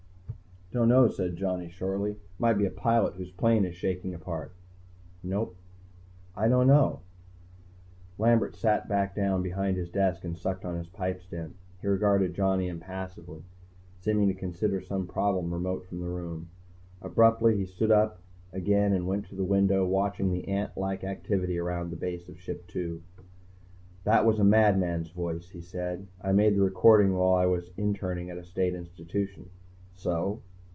"Don't 0.73 0.87
know," 0.87 1.09
said 1.09 1.35
Johnny 1.35 1.67
shortly. 1.69 2.15
"Might 2.39 2.53
be 2.53 2.65
a 2.65 2.69
pilot 2.71 3.15
whose 3.15 3.29
plane 3.29 3.65
is 3.65 3.75
shaking 3.75 4.13
apart." 4.13 4.53
"No." 5.21 5.51
"I 6.33 6.47
don't 6.47 6.67
know." 6.67 7.01
Lambert 8.17 8.55
sat 8.55 8.87
back 8.87 9.13
down 9.13 9.43
behind 9.43 9.75
his 9.75 9.89
desk 9.89 10.23
and 10.23 10.37
sucked 10.37 10.63
on 10.63 10.77
his 10.77 10.87
pipestem. 10.87 11.55
He 11.81 11.87
regarded 11.87 12.33
Johnny 12.33 12.69
impassively, 12.69 13.43
seeming 13.99 14.29
to 14.29 14.33
consider 14.33 14.79
some 14.79 15.07
problem 15.07 15.53
remote 15.53 15.85
from 15.87 15.99
the 15.99 16.07
room. 16.07 16.47
Abruptly, 17.01 17.57
he 17.57 17.65
stood 17.65 17.91
again 18.53 18.93
and 18.93 19.05
went 19.05 19.25
to 19.25 19.35
the 19.35 19.43
window, 19.43 19.85
watching 19.85 20.31
the 20.31 20.47
ant 20.47 20.77
like 20.77 21.03
activity 21.03 21.59
around 21.59 21.89
the 21.89 21.97
base 21.97 22.29
of 22.29 22.39
Ship 22.39 22.63
II. 22.73 23.01
"That 24.05 24.25
was 24.25 24.39
a 24.39 24.45
madman's 24.45 25.09
voice," 25.09 25.49
he 25.49 25.59
said. 25.59 26.07
"I 26.21 26.31
made 26.31 26.55
the 26.55 26.61
recording 26.61 27.13
while 27.13 27.33
I 27.33 27.45
was 27.45 27.71
interning 27.75 28.29
at 28.29 28.37
a 28.37 28.43
state 28.45 28.73
institution." 28.73 29.49
"So?" 29.93 30.39